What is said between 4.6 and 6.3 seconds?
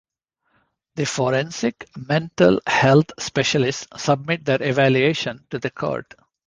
evaluations to the court.